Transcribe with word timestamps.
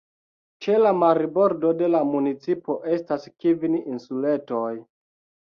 Ĉe 0.65 0.77
la 0.83 0.93
marbordo 1.01 1.73
de 1.81 1.89
la 1.97 2.01
municipo 2.13 2.79
estas 2.95 3.29
kvin 3.45 3.79
insuletoj. 3.83 4.73